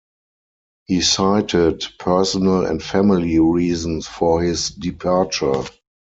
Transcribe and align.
He 0.85 1.01
cited 1.01 1.85
personal 1.99 2.65
and 2.65 2.81
family 2.81 3.39
reasons 3.39 4.07
for 4.07 4.41
his 4.41 4.69
departure. 4.71 5.63